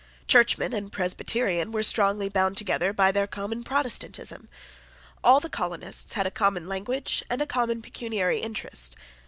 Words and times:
Churchman 0.27 0.73
and 0.73 0.91
Presbyterian 0.91 1.71
were 1.71 1.83
strongly 1.83 2.27
bound 2.27 2.57
together 2.57 2.91
by 2.91 3.11
their 3.11 3.27
common 3.27 3.63
Protestantism. 3.63 4.49
All 5.23 5.39
the 5.39 5.47
colonists 5.47 6.13
had 6.13 6.25
a 6.25 6.31
common 6.31 6.65
language 6.65 7.23
and 7.29 7.39
a 7.39 7.45
common 7.45 7.83
pecuniary 7.83 8.39
interest. 8.39 8.95